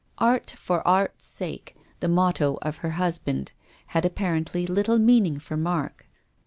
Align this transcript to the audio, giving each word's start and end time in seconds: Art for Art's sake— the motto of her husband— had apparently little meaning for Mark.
Art 0.17 0.55
for 0.57 0.81
Art's 0.87 1.27
sake— 1.27 1.75
the 1.99 2.07
motto 2.09 2.57
of 2.63 2.77
her 2.77 2.93
husband— 2.97 3.51
had 3.93 4.03
apparently 4.03 4.65
little 4.65 4.97
meaning 4.97 5.37
for 5.37 5.57
Mark. 5.57 6.07